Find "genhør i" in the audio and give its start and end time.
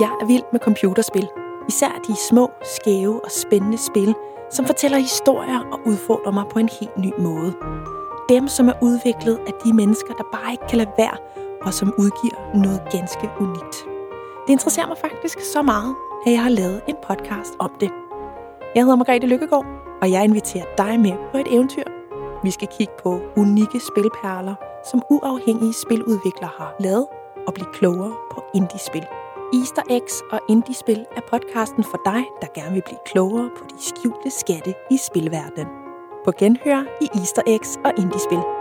36.38-37.08